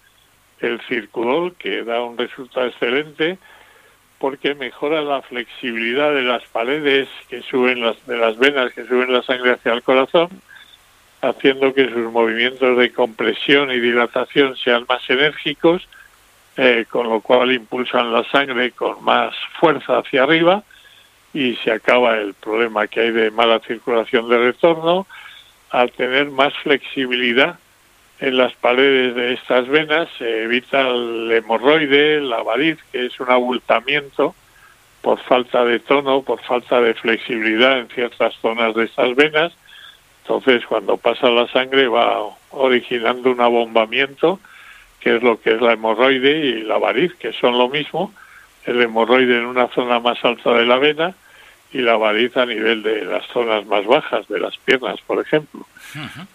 el 0.60 0.80
circulol, 0.82 1.54
que 1.56 1.82
da 1.82 2.02
un 2.02 2.16
resultado 2.16 2.66
excelente, 2.66 3.36
porque 4.18 4.54
mejora 4.54 5.02
la 5.02 5.22
flexibilidad 5.22 6.14
de 6.14 6.22
las 6.22 6.44
paredes 6.44 7.08
que 7.28 7.42
suben 7.42 7.82
las 7.82 8.06
de 8.06 8.16
las 8.16 8.38
venas 8.38 8.72
que 8.72 8.86
suben 8.86 9.12
la 9.12 9.22
sangre 9.22 9.52
hacia 9.52 9.72
el 9.72 9.82
corazón, 9.82 10.28
haciendo 11.20 11.74
que 11.74 11.90
sus 11.90 12.10
movimientos 12.12 12.78
de 12.78 12.92
compresión 12.92 13.72
y 13.72 13.80
dilatación 13.80 14.56
sean 14.56 14.86
más 14.88 15.02
enérgicos, 15.10 15.86
eh, 16.56 16.86
con 16.88 17.08
lo 17.08 17.20
cual 17.20 17.52
impulsan 17.52 18.12
la 18.12 18.24
sangre 18.30 18.70
con 18.70 19.02
más 19.04 19.34
fuerza 19.58 19.98
hacia 19.98 20.22
arriba 20.22 20.62
y 21.36 21.56
se 21.56 21.70
acaba 21.70 22.16
el 22.16 22.34
problema 22.34 22.86
que 22.86 23.00
hay 23.00 23.10
de 23.10 23.30
mala 23.30 23.60
circulación 23.60 24.28
de 24.28 24.38
retorno 24.38 25.06
al 25.70 25.90
tener 25.92 26.30
más 26.30 26.54
flexibilidad 26.62 27.58
en 28.18 28.38
las 28.38 28.54
paredes 28.54 29.14
de 29.14 29.34
estas 29.34 29.68
venas 29.68 30.08
se 30.16 30.44
evita 30.44 30.88
el 30.88 31.30
hemorroide, 31.32 32.20
la 32.22 32.42
variz, 32.42 32.78
que 32.90 33.06
es 33.06 33.20
un 33.20 33.30
abultamiento 33.30 34.34
por 35.02 35.18
falta 35.20 35.64
de 35.64 35.80
tono, 35.80 36.22
por 36.22 36.40
falta 36.42 36.80
de 36.80 36.94
flexibilidad 36.94 37.78
en 37.78 37.88
ciertas 37.88 38.34
zonas 38.40 38.74
de 38.74 38.84
estas 38.84 39.14
venas. 39.14 39.52
Entonces, 40.22 40.64
cuando 40.66 40.96
pasa 40.96 41.28
la 41.28 41.46
sangre 41.48 41.88
va 41.88 42.22
originando 42.50 43.30
un 43.30 43.40
abombamiento, 43.40 44.40
que 44.98 45.16
es 45.16 45.22
lo 45.22 45.38
que 45.40 45.54
es 45.54 45.60
la 45.60 45.74
hemorroide 45.74 46.38
y 46.38 46.62
la 46.62 46.78
variz, 46.78 47.14
que 47.16 47.32
son 47.32 47.58
lo 47.58 47.68
mismo. 47.68 48.12
El 48.64 48.80
hemorroide 48.80 49.36
en 49.36 49.44
una 49.44 49.68
zona 49.68 50.00
más 50.00 50.24
alta 50.24 50.54
de 50.54 50.64
la 50.64 50.78
vena 50.78 51.14
y 51.72 51.78
la 51.78 51.96
variz 51.96 52.36
a 52.36 52.46
nivel 52.46 52.82
de 52.82 53.04
las 53.04 53.26
zonas 53.28 53.66
más 53.66 53.84
bajas 53.86 54.26
de 54.28 54.38
las 54.38 54.56
piernas, 54.58 55.00
por 55.06 55.20
ejemplo. 55.20 55.66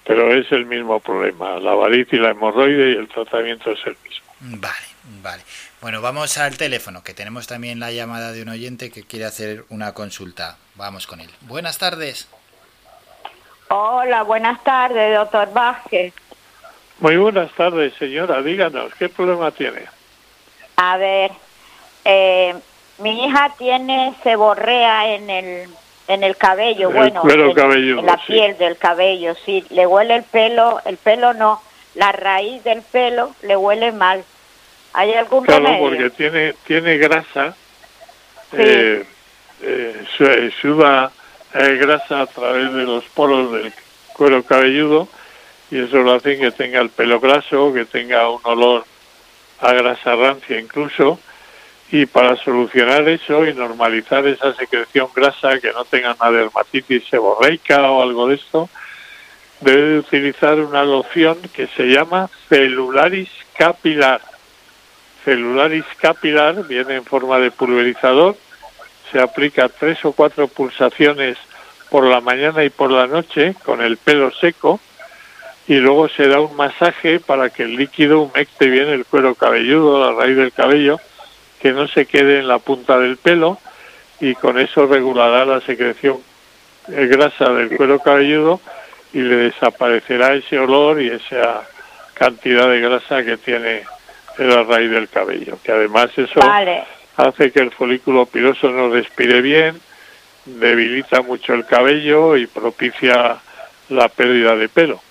Pero 0.06 0.34
es 0.34 0.52
el 0.52 0.66
mismo 0.66 1.00
problema, 1.00 1.60
la 1.60 1.74
variz 1.74 2.08
y 2.12 2.18
la 2.18 2.32
hemorroide 2.32 2.92
y 2.92 2.98
el 2.98 3.08
tratamiento 3.08 3.72
es 3.72 3.80
el 3.86 3.96
mismo. 4.04 4.26
Vale, 4.40 4.88
vale. 5.22 5.44
Bueno, 5.82 6.02
vamos 6.02 6.38
al 6.38 6.58
teléfono, 6.58 7.04
que 7.04 7.14
tenemos 7.14 7.48
también 7.48 7.80
la 7.80 7.92
llamada 7.92 8.32
de 8.32 8.42
un 8.42 8.50
oyente 8.50 8.92
que 8.92 9.04
quiere 9.04 9.26
hacer 9.26 9.66
una 9.70 9.94
consulta. 9.94 10.58
Vamos 10.76 11.08
con 11.08 11.22
él. 11.22 11.30
Buenas 11.42 11.78
tardes. 11.78 12.28
Hola, 13.70 14.24
buenas 14.24 14.64
tardes, 14.64 15.16
doctor 15.16 15.52
Vázquez. 15.54 16.14
Muy 17.00 17.18
buenas 17.18 17.52
tardes, 17.54 17.94
señora. 17.96 18.42
Díganos, 18.42 18.94
¿qué 18.96 19.10
problema 19.10 19.50
tiene? 19.52 19.86
A 20.76 20.98
ver, 20.98 21.32
eh, 22.06 22.56
mi 23.00 23.26
hija 23.26 23.54
tiene 23.58 24.14
seborrea 24.24 25.14
en 25.16 25.30
el 25.30 25.70
en 26.08 26.24
el 26.24 26.36
cabello, 26.36 26.92
bueno, 26.92 27.22
en, 27.24 28.06
la 28.06 28.18
piel 28.18 28.58
del 28.58 28.76
cabello, 28.76 29.34
sí, 29.46 29.64
le 29.70 29.88
huele 29.88 30.16
el 30.16 30.24
pelo, 30.24 30.82
el 30.84 30.98
pelo 30.98 31.34
no, 31.34 31.62
la 31.96 32.12
raíz 32.12 32.64
del 32.66 32.82
pelo 32.82 33.34
le 33.44 33.56
huele 33.56 33.94
mal. 33.94 34.24
¿Hay 34.94 35.14
algún 35.14 35.46
claro, 35.46 35.78
porque 35.80 36.10
tiene 36.10 36.54
tiene 36.66 36.98
grasa, 36.98 37.56
eh, 38.52 39.06
eh, 39.62 40.52
suba 40.62 41.12
eh, 41.54 41.78
grasa 41.80 42.22
a 42.22 42.26
través 42.26 42.74
de 42.74 42.84
los 42.84 43.06
poros 43.06 43.54
del 43.54 43.72
cuero 44.14 44.44
cabelludo 44.44 45.08
y 45.70 45.80
eso 45.80 45.98
lo 46.00 46.14
hace 46.14 46.38
que 46.38 46.52
tenga 46.52 46.82
el 46.82 46.90
pelo 46.90 47.22
graso, 47.22 47.74
que 47.74 47.86
tenga 47.86 48.30
un 48.30 48.42
olor 48.44 48.84
a 49.62 49.72
grasa 49.72 50.16
rancia 50.16 50.60
incluso 50.60 51.20
y 51.92 52.06
para 52.06 52.38
solucionar 52.38 53.08
eso 53.10 53.46
y 53.46 53.54
normalizar 53.54 54.26
esa 54.26 54.54
secreción 54.54 55.10
grasa, 55.14 55.60
que 55.60 55.74
no 55.74 55.84
tenga 55.84 56.16
una 56.20 56.32
dermatitis 56.32 57.04
seborreica 57.10 57.92
o 57.92 58.02
algo 58.02 58.28
de 58.30 58.36
esto, 58.36 58.70
debe 59.60 60.00
utilizar 60.00 60.58
una 60.62 60.86
loción 60.86 61.38
que 61.54 61.68
se 61.68 61.88
llama 61.88 62.30
celularis 62.48 63.30
capilar. 63.58 64.22
Celularis 65.26 65.84
capilar 65.98 66.66
viene 66.66 66.96
en 66.96 67.04
forma 67.04 67.40
de 67.40 67.52
pulverizador, 67.52 68.38
se 69.12 69.20
aplica 69.20 69.68
tres 69.68 70.04
o 70.06 70.14
cuatro 70.14 70.48
pulsaciones 70.48 71.38
por 71.90 72.06
la 72.06 72.22
mañana 72.22 72.64
y 72.64 72.70
por 72.70 72.90
la 72.90 73.06
noche 73.06 73.54
con 73.66 73.82
el 73.82 73.98
pelo 73.98 74.32
seco 74.32 74.80
y 75.68 75.76
luego 75.76 76.08
se 76.08 76.30
da 76.30 76.40
un 76.40 76.56
masaje 76.56 77.20
para 77.20 77.50
que 77.50 77.64
el 77.64 77.76
líquido 77.76 78.22
humecte 78.22 78.68
bien 78.68 78.88
el 78.88 79.06
cuero 79.06 79.36
cabelludo, 79.36 80.10
la 80.10 80.18
raíz 80.18 80.38
del 80.38 80.54
cabello 80.54 81.02
que 81.62 81.72
no 81.72 81.88
se 81.88 82.06
quede 82.06 82.40
en 82.40 82.48
la 82.48 82.60
punta 82.60 82.98
del 82.98 83.18
pelo 83.18 83.58
y 84.20 84.36
con 84.36 84.60
eso 84.60 84.86
regulará 84.86 85.46
la 85.46 85.62
secreción 85.62 86.20
grasa 86.88 87.50
del 87.50 87.76
cuero 87.76 88.00
cabelludo 88.00 88.60
y 89.14 89.20
le 89.20 89.36
desaparecerá 89.36 90.34
ese 90.34 90.58
olor 90.58 91.02
y 91.02 91.10
esa 91.10 91.64
cantidad 92.14 92.70
de 92.70 92.82
grasa 92.82 93.24
que 93.24 93.38
tiene 93.38 93.84
en 94.38 94.50
la 94.50 94.64
raíz 94.64 94.90
del 94.90 95.10
cabello, 95.10 95.58
que 95.64 95.72
además 95.72 96.10
eso 96.16 96.40
hace 97.18 97.52
que 97.52 97.60
el 97.60 97.72
folículo 97.72 98.26
piloso 98.26 98.70
no 98.70 98.90
respire 98.90 99.42
bien, 99.42 99.80
debilita 100.46 101.22
mucho 101.22 101.54
el 101.54 101.66
cabello 101.66 102.38
y 102.38 102.48
propicia 102.48 103.38
la 103.90 104.08
pérdida 104.08 104.56
de 104.56 104.70
pelo. 104.70 105.02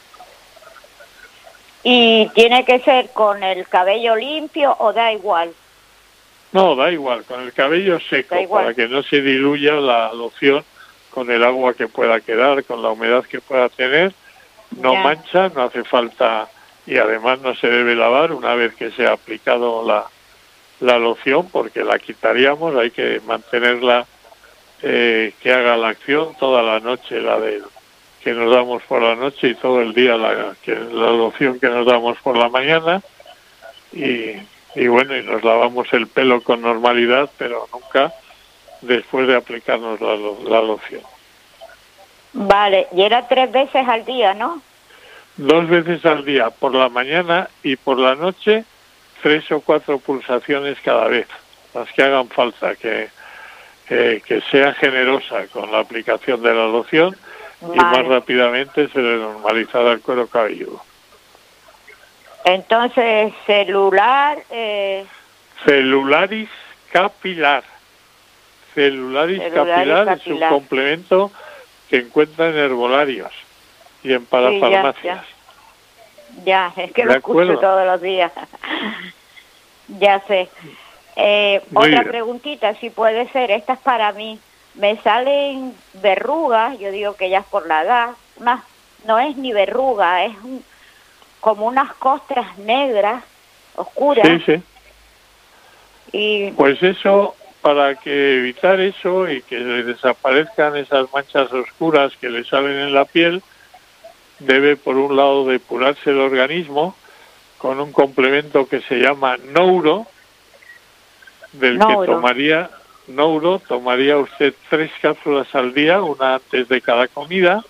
¿Y 1.82 2.28
tiene 2.34 2.64
que 2.64 2.80
ser 2.80 3.10
con 3.10 3.42
el 3.42 3.66
cabello 3.68 4.16
limpio 4.16 4.74
o 4.78 4.92
da 4.92 5.12
igual? 5.12 5.52
No, 6.52 6.74
da 6.74 6.90
igual, 6.90 7.24
con 7.24 7.42
el 7.42 7.52
cabello 7.52 8.00
seco, 8.00 8.36
para 8.48 8.74
que 8.74 8.88
no 8.88 9.02
se 9.02 9.20
diluya 9.20 9.74
la 9.74 10.12
loción 10.12 10.64
con 11.10 11.30
el 11.30 11.44
agua 11.44 11.74
que 11.74 11.88
pueda 11.88 12.20
quedar, 12.20 12.64
con 12.64 12.82
la 12.82 12.90
humedad 12.90 13.24
que 13.24 13.40
pueda 13.40 13.68
tener. 13.68 14.12
No 14.78 14.94
mancha, 14.94 15.48
no 15.48 15.62
hace 15.62 15.84
falta 15.84 16.48
y 16.86 16.96
además 16.96 17.40
no 17.40 17.54
se 17.54 17.68
debe 17.68 17.94
lavar 17.94 18.32
una 18.32 18.54
vez 18.54 18.74
que 18.74 18.90
se 18.92 19.06
ha 19.06 19.12
aplicado 19.12 19.86
la, 19.86 20.06
la 20.80 20.98
loción 20.98 21.48
porque 21.50 21.84
la 21.84 21.98
quitaríamos, 21.98 22.74
hay 22.76 22.90
que 22.90 23.20
mantenerla 23.26 24.06
eh, 24.82 25.34
que 25.42 25.52
haga 25.52 25.76
la 25.76 25.88
acción 25.88 26.34
toda 26.38 26.62
la 26.62 26.80
noche, 26.80 27.20
la 27.20 27.38
de 27.38 27.62
que 28.22 28.32
nos 28.32 28.52
damos 28.52 28.82
por 28.84 29.02
la 29.02 29.14
noche 29.14 29.48
y 29.48 29.54
todo 29.54 29.80
el 29.80 29.94
día 29.94 30.16
la, 30.16 30.54
que, 30.62 30.74
la 30.74 31.10
loción 31.10 31.58
que 31.58 31.68
nos 31.68 31.86
damos 31.86 32.18
por 32.18 32.36
la 32.36 32.48
mañana 32.48 33.02
y 33.92 34.32
y 34.74 34.86
bueno, 34.86 35.16
y 35.16 35.22
nos 35.22 35.42
lavamos 35.42 35.92
el 35.92 36.06
pelo 36.06 36.40
con 36.42 36.62
normalidad, 36.62 37.30
pero 37.38 37.68
nunca 37.72 38.12
después 38.80 39.26
de 39.26 39.36
aplicarnos 39.36 40.00
la, 40.00 40.16
la 40.48 40.62
loción. 40.62 41.02
Vale, 42.32 42.86
y 42.92 43.02
era 43.02 43.26
tres 43.26 43.50
veces 43.50 43.86
al 43.88 44.04
día, 44.04 44.34
¿no? 44.34 44.62
Dos 45.36 45.68
veces 45.68 46.04
al 46.04 46.24
día, 46.24 46.50
por 46.50 46.74
la 46.74 46.88
mañana 46.88 47.48
y 47.62 47.76
por 47.76 47.98
la 47.98 48.14
noche, 48.14 48.64
tres 49.22 49.50
o 49.52 49.60
cuatro 49.60 49.98
pulsaciones 49.98 50.78
cada 50.82 51.08
vez, 51.08 51.26
las 51.74 51.90
que 51.92 52.02
hagan 52.02 52.28
falta, 52.28 52.74
que, 52.76 53.08
que 53.88 54.42
sea 54.50 54.72
generosa 54.74 55.46
con 55.48 55.72
la 55.72 55.80
aplicación 55.80 56.42
de 56.42 56.54
la 56.54 56.66
loción 56.66 57.16
y 57.62 57.76
más 57.76 58.06
rápidamente 58.06 58.88
se 58.88 58.98
le 59.00 59.16
normalizará 59.16 59.92
el 59.92 60.00
cuero 60.00 60.26
cabelludo. 60.26 60.82
Entonces, 62.44 63.32
celular... 63.46 64.38
Eh... 64.50 65.04
Celularis 65.64 66.48
capilar. 66.90 67.64
Celularis, 68.74 69.42
capilar, 69.52 70.08
es 70.18 70.26
un 70.26 70.40
complemento 70.40 71.30
que 71.88 71.98
encuentra 71.98 72.48
en 72.48 72.56
herbolarios 72.56 73.32
y 74.02 74.12
en 74.12 74.24
parafarmacias. 74.24 75.24
ya, 76.44 76.72
es 76.76 76.92
que 76.92 77.04
lo 77.04 77.14
escucho 77.14 77.58
todos 77.58 77.84
los 77.84 78.00
días. 78.00 78.32
ya 79.98 80.20
sé. 80.20 80.48
Eh, 81.16 81.62
otra 81.74 82.04
preguntita, 82.04 82.74
si 82.76 82.90
puede 82.90 83.28
ser, 83.28 83.50
esta 83.50 83.74
es 83.74 83.80
para 83.80 84.12
mí. 84.12 84.38
Me 84.74 84.96
salen 84.98 85.74
verrugas, 85.94 86.78
yo 86.78 86.92
digo 86.92 87.14
que 87.14 87.28
ya 87.28 87.40
es 87.40 87.46
por 87.46 87.66
la 87.66 87.82
edad, 87.82 88.10
más, 88.38 88.62
no 89.04 89.18
es 89.18 89.36
ni 89.36 89.52
verruga, 89.52 90.24
es 90.24 90.36
un, 90.44 90.64
como 91.40 91.66
unas 91.66 91.94
costras 91.94 92.58
negras, 92.58 93.24
oscuras. 93.74 94.26
Sí, 94.26 94.42
sí. 94.46 94.62
Y... 96.12 96.50
Pues 96.52 96.82
eso, 96.82 97.34
para 97.60 97.94
que 97.94 98.38
evitar 98.38 98.80
eso 98.80 99.28
y 99.28 99.42
que 99.42 99.58
le 99.58 99.82
desaparezcan 99.84 100.76
esas 100.76 101.12
manchas 101.12 101.52
oscuras 101.52 102.12
que 102.20 102.28
le 102.28 102.44
salen 102.44 102.78
en 102.78 102.94
la 102.94 103.04
piel, 103.04 103.42
debe 104.38 104.76
por 104.76 104.96
un 104.96 105.16
lado 105.16 105.46
depurarse 105.46 106.10
el 106.10 106.20
organismo 106.20 106.96
con 107.58 107.78
un 107.78 107.92
complemento 107.92 108.66
que 108.66 108.80
se 108.80 108.96
llama 108.96 109.36
Nouro, 109.36 110.06
del 111.52 111.78
que 111.78 112.06
tomaría 112.06 112.70
Nouro, 113.06 113.58
tomaría 113.58 114.16
usted 114.16 114.54
tres 114.70 114.90
cápsulas 115.02 115.54
al 115.54 115.74
día, 115.74 116.02
una 116.02 116.36
antes 116.36 116.68
de 116.68 116.80
cada 116.80 117.06
comida, 117.08 117.62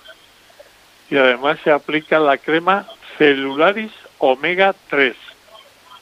y 1.10 1.16
además 1.16 1.58
se 1.64 1.72
aplica 1.72 2.20
la 2.20 2.38
crema 2.38 2.86
celularis 3.20 3.92
omega 4.18 4.74
3. 4.88 5.14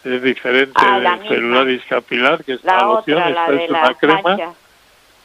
Es 0.05 0.23
diferente 0.23 0.73
ah, 0.77 1.01
del 1.01 1.29
celularis 1.29 1.83
capilar, 1.89 2.45
que 2.45 2.53
es 2.53 2.65
la, 2.65 2.79
loción, 2.79 3.21
esta 3.21 3.53
es 3.53 3.71
una 3.71 3.95
crema. 3.95 4.55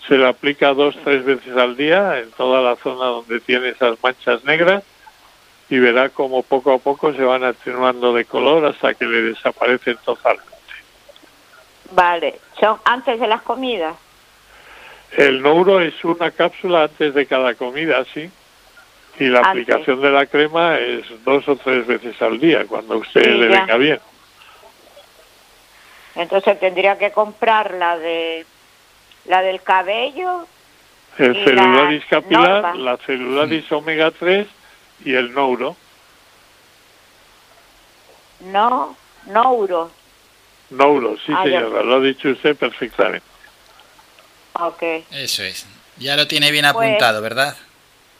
Se 0.07 0.17
la 0.17 0.29
aplica 0.29 0.73
dos, 0.73 0.97
tres 1.03 1.23
veces 1.23 1.55
al 1.55 1.77
día 1.77 2.17
en 2.17 2.31
toda 2.31 2.61
la 2.61 2.75
zona 2.77 3.05
donde 3.05 3.39
tiene 3.39 3.69
esas 3.69 4.01
manchas 4.01 4.43
negras 4.43 4.83
y 5.69 5.77
verá 5.77 6.09
como 6.09 6.41
poco 6.41 6.73
a 6.73 6.79
poco 6.79 7.13
se 7.13 7.21
van 7.21 7.43
atenuando 7.43 8.11
de 8.11 8.25
color 8.25 8.65
hasta 8.65 8.95
que 8.95 9.05
le 9.05 9.21
desaparecen 9.21 9.97
totalmente. 10.03 10.51
Vale, 11.91 12.39
son 12.59 12.79
antes 12.85 13.19
de 13.19 13.27
las 13.27 13.43
comidas. 13.43 13.95
El 15.15 15.43
Nouro 15.43 15.79
es 15.79 16.03
una 16.03 16.31
cápsula 16.31 16.85
antes 16.85 17.13
de 17.13 17.27
cada 17.27 17.53
comida, 17.53 18.03
sí. 18.13 18.31
Y 19.19 19.25
la 19.25 19.41
aplicación 19.41 20.01
de 20.01 20.09
la 20.09 20.25
crema 20.25 20.77
es 20.79 21.05
dos 21.23 21.47
o 21.47 21.55
tres 21.55 21.85
veces 21.85 22.19
al 22.21 22.39
día, 22.39 22.65
cuando 22.65 22.97
usted 22.97 23.23
le 23.23 23.47
venga 23.47 23.77
bien. 23.77 23.99
Entonces 26.15 26.59
tendría 26.59 26.97
que 26.97 27.11
comprar 27.11 27.73
la 27.73 27.97
de 27.97 28.45
la 29.25 29.41
del 29.41 29.61
cabello. 29.61 30.47
El 31.17 31.35
celularis 31.43 32.05
capilar, 32.05 32.75
la 32.75 32.97
celularis 32.97 33.71
omega 33.71 34.11
3 34.11 34.47
y 35.05 35.13
el 35.13 35.33
Nouro. 35.33 35.75
No, 38.41 38.95
Nouro. 39.27 39.91
Nouro, 40.71 41.15
sí 41.23 41.31
ah, 41.35 41.43
señora, 41.43 41.83
lo 41.83 41.95
ha 41.95 41.99
dicho 41.99 42.29
usted 42.29 42.55
perfectamente. 42.55 43.25
Ok. 44.53 44.81
Eso 45.11 45.43
es. 45.43 45.67
Ya 45.97 46.15
lo 46.15 46.27
tiene 46.27 46.51
bien 46.51 46.65
pues, 46.73 46.87
apuntado, 46.87 47.21
¿verdad? 47.21 47.55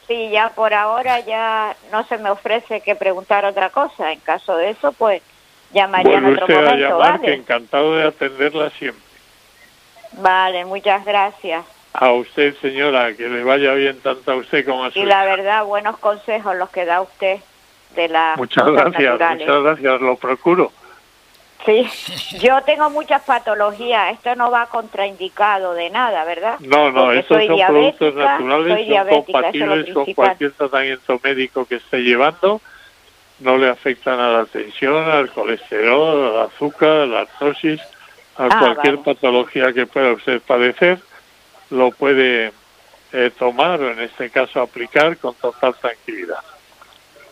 Sí, 0.06 0.30
ya 0.30 0.50
por 0.50 0.74
ahora 0.74 1.20
ya 1.20 1.74
no 1.90 2.04
se 2.04 2.18
me 2.18 2.30
ofrece 2.30 2.80
que 2.82 2.94
preguntar 2.94 3.44
otra 3.44 3.70
cosa. 3.70 4.12
En 4.12 4.20
caso 4.20 4.56
de 4.56 4.70
eso, 4.70 4.92
pues 4.92 5.22
llamaría 5.72 6.18
en 6.18 6.26
otro 6.26 6.46
momento, 6.46 6.70
a 6.70 6.76
llamar, 6.76 7.20
que 7.20 7.32
encantado 7.32 7.96
de 7.96 8.04
atenderla 8.04 8.70
siempre. 8.70 9.02
Vale, 10.12 10.64
muchas 10.64 11.04
gracias. 11.04 11.64
A 11.94 12.12
usted, 12.12 12.54
señora, 12.60 13.14
que 13.14 13.28
le 13.28 13.44
vaya 13.44 13.72
bien 13.74 14.00
tanto 14.00 14.32
a 14.32 14.36
usted 14.36 14.64
como 14.66 14.84
a 14.84 14.90
su 14.90 14.98
Y 14.98 15.04
la 15.04 15.24
verdad, 15.24 15.64
buenos 15.64 15.96
consejos 15.98 16.56
los 16.56 16.68
que 16.70 16.84
da 16.84 17.00
usted 17.00 17.38
de 17.94 18.08
la 18.08 18.34
Muchas 18.36 18.66
gracias, 18.66 19.20
muchas 19.20 19.62
gracias, 19.62 20.00
lo 20.00 20.16
procuro. 20.16 20.72
Sí, 21.64 21.86
yo 22.40 22.60
tengo 22.62 22.90
muchas 22.90 23.22
patologías, 23.22 24.12
esto 24.12 24.34
no 24.34 24.50
va 24.50 24.66
contraindicado 24.66 25.72
de 25.72 25.88
nada, 25.88 26.24
¿verdad? 26.24 26.58
No, 26.60 26.90
no, 26.90 27.10
estos 27.12 27.42
son 27.46 27.58
productos 27.66 28.14
naturales, 28.14 28.86
son 28.86 29.08
compatibles 29.08 29.94
con 29.94 30.04
cualquier 30.12 30.52
tratamiento 30.52 31.20
médico 31.24 31.64
que 31.64 31.76
esté 31.76 32.02
llevando, 32.02 32.60
no 33.40 33.56
le 33.56 33.70
afectan 33.70 34.20
a 34.20 34.28
la 34.28 34.44
tensión, 34.44 35.08
al 35.10 35.30
colesterol, 35.30 36.36
al 36.36 36.46
azúcar, 36.48 36.90
a 36.90 37.06
la 37.06 37.20
artrosis, 37.20 37.80
a 38.36 38.46
ah, 38.46 38.58
cualquier 38.58 38.98
patología 38.98 39.72
que 39.72 39.86
pueda 39.86 40.12
usted 40.12 40.42
padecer, 40.42 40.98
lo 41.70 41.92
puede 41.92 42.52
eh, 43.12 43.30
tomar 43.38 43.80
o 43.80 43.90
en 43.90 44.00
este 44.00 44.28
caso 44.28 44.60
aplicar 44.60 45.16
con 45.16 45.34
total 45.36 45.74
tranquilidad. 45.76 46.40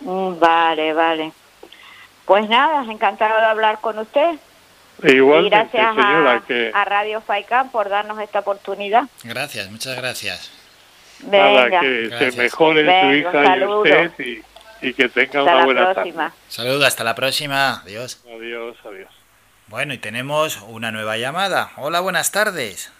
Mm, 0.00 0.38
vale, 0.38 0.92
vale. 0.94 1.32
Pues 2.24 2.48
nada, 2.48 2.84
encantado 2.90 3.36
de 3.38 3.46
hablar 3.46 3.80
con 3.80 3.98
usted. 3.98 4.36
Igual, 5.02 5.50
gracias 5.50 5.94
señora, 5.94 6.34
a, 6.34 6.40
que... 6.40 6.70
a 6.72 6.84
Radio 6.84 7.20
Faikan 7.20 7.70
por 7.70 7.88
darnos 7.88 8.20
esta 8.20 8.40
oportunidad. 8.40 9.04
Gracias, 9.24 9.70
muchas 9.70 9.96
gracias. 9.96 10.50
Nada, 11.26 11.80
que 11.80 12.30
se 12.30 12.36
mejore 12.36 12.84
su 12.84 13.12
hija 13.14 13.56
y 13.56 13.64
usted 13.64 14.12
y, 14.80 14.92
que 14.94 15.08
tenga 15.08 15.42
una 15.42 15.64
buena 15.64 15.92
próxima. 15.92 16.24
tarde. 16.24 16.36
Saludos, 16.48 16.84
hasta 16.84 17.04
la 17.04 17.14
próxima. 17.14 17.80
Adiós. 17.82 18.22
Adiós, 18.26 18.76
adiós. 18.84 19.10
Bueno, 19.68 19.94
y 19.94 19.98
tenemos 19.98 20.60
una 20.62 20.90
nueva 20.90 21.16
llamada. 21.16 21.70
Hola, 21.76 22.00
buenas 22.00 22.32
tardes. 22.32 22.92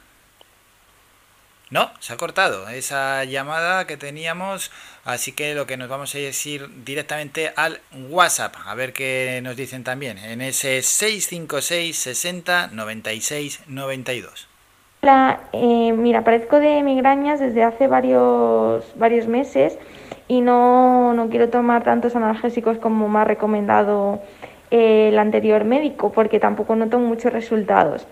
No, 1.72 1.88
se 2.00 2.12
ha 2.12 2.18
cortado 2.18 2.68
esa 2.68 3.24
llamada 3.24 3.86
que 3.86 3.96
teníamos, 3.96 4.70
así 5.06 5.32
que 5.32 5.54
lo 5.54 5.66
que 5.66 5.78
nos 5.78 5.88
vamos 5.88 6.14
a 6.14 6.18
decir 6.18 6.68
directamente 6.84 7.50
al 7.56 7.80
WhatsApp, 8.10 8.56
a 8.66 8.74
ver 8.74 8.92
qué 8.92 9.40
nos 9.42 9.56
dicen 9.56 9.82
también, 9.82 10.18
en 10.18 10.42
ese 10.42 10.82
656 10.82 11.96
60 11.96 12.66
96 12.72 13.62
92. 13.68 14.48
Hola, 15.00 15.40
eh, 15.54 15.94
mira, 15.96 16.24
padezco 16.24 16.60
de 16.60 16.82
migrañas 16.82 17.40
desde 17.40 17.62
hace 17.62 17.86
varios, 17.86 18.84
varios 18.96 19.26
meses 19.26 19.78
y 20.28 20.42
no, 20.42 21.14
no 21.14 21.30
quiero 21.30 21.48
tomar 21.48 21.84
tantos 21.84 22.14
analgésicos 22.14 22.76
como 22.76 23.08
me 23.08 23.20
ha 23.20 23.24
recomendado 23.24 24.20
el 24.70 25.18
anterior 25.18 25.64
médico 25.64 26.12
porque 26.12 26.38
tampoco 26.38 26.76
noto 26.76 26.98
muchos 26.98 27.32
resultados. 27.32 28.06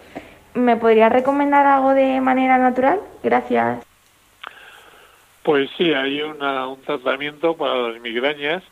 ¿Me 0.54 0.76
podría 0.76 1.08
recomendar 1.08 1.66
algo 1.66 1.94
de 1.94 2.20
manera 2.20 2.58
natural? 2.58 3.00
Gracias. 3.22 3.84
Pues 5.42 5.70
sí, 5.76 5.92
hay 5.92 6.20
una, 6.22 6.66
un 6.66 6.80
tratamiento 6.82 7.56
para 7.56 7.74
las 7.88 8.00
migrañas 8.00 8.62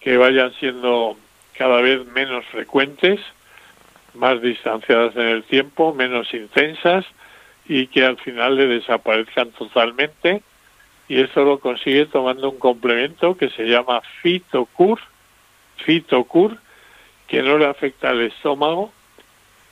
que 0.00 0.16
vayan 0.16 0.52
siendo 0.54 1.16
cada 1.56 1.80
vez 1.80 2.04
menos 2.06 2.44
frecuentes, 2.46 3.20
más 4.12 4.40
distanciadas 4.42 5.14
en 5.16 5.28
el 5.28 5.44
tiempo, 5.44 5.94
menos 5.94 6.32
intensas 6.34 7.06
y 7.66 7.86
que 7.86 8.04
al 8.04 8.18
final 8.18 8.56
le 8.56 8.66
desaparezcan 8.66 9.50
totalmente. 9.52 10.42
Y 11.08 11.20
eso 11.20 11.44
lo 11.44 11.58
consigue 11.58 12.06
tomando 12.06 12.50
un 12.50 12.58
complemento 12.58 13.36
que 13.36 13.50
se 13.50 13.64
llama 13.64 14.02
Fitocur, 14.22 14.98
Fitocur, 15.76 16.58
que 17.26 17.42
no 17.42 17.56
le 17.56 17.66
afecta 17.66 18.10
al 18.10 18.22
estómago 18.22 18.92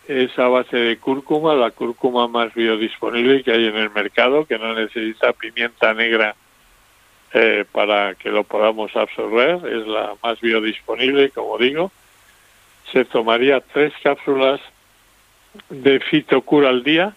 es 0.08 0.36
a 0.38 0.48
base 0.48 0.76
de 0.76 0.98
cúrcuma, 0.98 1.54
la 1.54 1.70
cúrcuma 1.70 2.28
más 2.28 2.52
biodisponible 2.54 3.42
que 3.42 3.52
hay 3.52 3.66
en 3.66 3.76
el 3.76 3.90
mercado, 3.90 4.46
que 4.46 4.58
no 4.58 4.74
necesita 4.74 5.32
pimienta 5.32 5.94
negra 5.94 6.34
eh, 7.32 7.64
para 7.70 8.14
que 8.14 8.30
lo 8.30 8.44
podamos 8.44 8.94
absorber, 8.96 9.66
es 9.66 9.86
la 9.86 10.14
más 10.22 10.40
biodisponible, 10.40 11.30
como 11.30 11.56
digo. 11.58 11.92
Se 12.92 13.04
tomaría 13.04 13.60
tres 13.60 13.92
cápsulas 14.02 14.60
de 15.70 16.00
fitocura 16.00 16.68
al 16.68 16.82
día, 16.82 17.14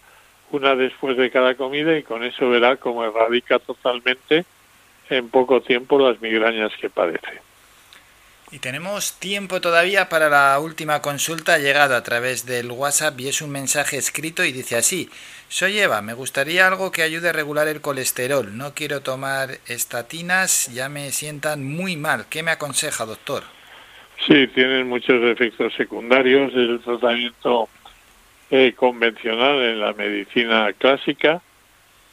una 0.52 0.76
después 0.76 1.18
de 1.18 1.32
cada 1.32 1.56
comida, 1.56 1.98
y 1.98 2.04
con 2.04 2.24
eso 2.24 2.50
verá 2.50 2.78
cómo 2.78 3.04
erradica 3.04 3.60
totalmente 3.60 4.46
en 5.10 5.30
poco 5.30 5.62
tiempo 5.62 6.00
las 6.00 6.22
migrañas 6.22 6.72
que 6.80 6.90
padece. 6.90 7.42
Y 8.52 8.60
tenemos 8.60 9.20
tiempo 9.20 9.60
todavía 9.60 10.08
para 10.08 10.30
la 10.30 10.60
última 10.60 11.02
consulta. 11.02 11.56
Ha 11.56 11.60
llegado 11.60 11.96
a 11.96 12.04
través 12.04 12.46
del 12.46 12.70
WhatsApp 12.70 13.20
y 13.20 13.28
es 13.28 13.42
un 13.42 13.50
mensaje 13.50 13.98
escrito 13.98 14.46
y 14.46 14.52
dice 14.52 14.76
así. 14.76 15.10
Soy 15.48 15.80
Eva, 15.80 16.02
me 16.02 16.14
gustaría 16.14 16.68
algo 16.68 16.92
que 16.92 17.02
ayude 17.02 17.30
a 17.30 17.34
regular 17.34 17.68
el 17.68 17.82
colesterol. 17.82 18.56
No 18.56 18.74
quiero 18.74 19.02
tomar 19.02 19.58
estatinas, 19.68 20.72
ya 20.74 20.90
me 20.90 21.12
sientan 21.12 21.64
muy 21.64 21.98
mal. 21.98 22.28
¿Qué 22.30 22.44
me 22.44 22.52
aconseja, 22.52 23.06
doctor? 23.06 23.44
Sí, 24.28 24.48
tienen 24.48 24.88
muchos 24.88 25.24
efectos 25.24 25.74
secundarios. 25.74 26.54
El 26.54 26.80
tratamiento 26.82 27.68
eh, 28.52 28.74
convencional 28.76 29.60
en 29.60 29.80
la 29.80 29.94
medicina 29.94 30.72
clásica. 30.74 31.42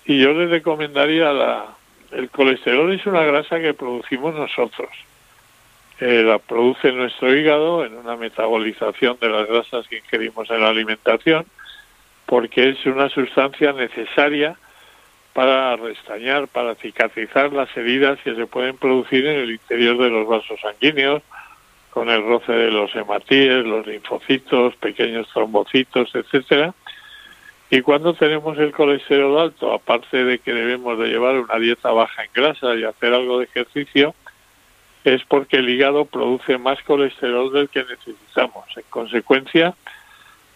Y 0.07 0.19
yo 0.19 0.33
les 0.33 0.49
recomendaría 0.49 1.31
la... 1.33 1.77
El 2.11 2.31
colesterol 2.31 2.93
es 2.93 3.05
una 3.07 3.23
grasa 3.23 3.61
que 3.61 3.75
producimos 3.75 4.35
nosotros 4.35 4.89
eh, 6.05 6.25
la 6.25 6.41
produce 6.41 6.91
nuestro 6.91 7.33
hígado 7.33 7.85
en 7.85 7.95
una 7.95 8.17
metabolización 8.17 9.17
de 9.21 9.29
las 9.29 9.47
grasas 9.47 9.87
que 9.87 9.99
ingerimos 9.99 10.51
en 10.51 10.61
la 10.61 10.71
alimentación, 10.71 11.47
porque 12.27 12.71
es 12.71 12.85
una 12.87 13.09
sustancia 13.09 13.73
necesaria 13.73 14.57
para 15.33 15.77
restañar, 15.77 16.49
para 16.49 16.75
cicatrizar 16.75 17.53
las 17.53 17.75
heridas 17.77 18.19
que 18.25 18.35
se 18.35 18.49
pueden 18.49 18.77
producir 18.79 19.25
en 19.29 19.43
el 19.43 19.53
interior 19.53 19.97
de 19.97 20.11
los 20.11 20.27
vasos 20.27 20.59
sanguíneos, 20.61 21.23
con 21.91 22.11
el 22.11 22.25
roce 22.25 22.51
de 22.51 22.73
los 22.73 22.93
hematíes, 22.97 23.65
los 23.65 23.87
linfocitos, 23.87 24.75
pequeños 24.75 25.29
trombocitos, 25.33 26.13
etcétera. 26.17 26.75
Y 27.71 27.81
cuando 27.81 28.13
tenemos 28.15 28.59
el 28.59 28.73
colesterol 28.73 29.39
alto, 29.39 29.73
aparte 29.73 30.25
de 30.25 30.41
que 30.41 30.53
debemos 30.53 30.99
de 30.99 31.07
llevar 31.07 31.39
una 31.39 31.61
dieta 31.61 31.93
baja 31.93 32.25
en 32.25 32.31
grasa 32.35 32.75
y 32.75 32.83
hacer 32.83 33.15
algo 33.15 33.39
de 33.39 33.45
ejercicio, 33.45 34.17
es 35.05 35.25
porque 35.25 35.57
el 35.57 35.69
hígado 35.69 36.05
produce 36.05 36.59
más 36.59 36.81
colesterol 36.83 37.53
del 37.53 37.69
que 37.69 37.85
necesitamos. 37.85 38.65
En 38.77 38.85
consecuencia, 38.89 39.75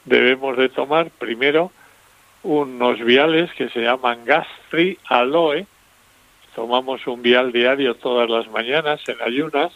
debemos 0.05 0.57
de 0.57 0.69
tomar 0.69 1.11
primero 1.11 1.73
unos 2.43 3.01
viales 3.01 3.51
que 3.55 3.69
se 3.71 3.81
llaman 3.81 4.25
Gastri 4.25 4.99
Aloe. 5.09 5.67
Tomamos 6.55 7.07
un 7.07 7.23
vial 7.23 7.53
diario 7.53 7.95
todas 7.95 8.31
las 8.31 8.49
mañanas 8.49 9.01
en 9.09 9.21
ayunas 9.21 9.73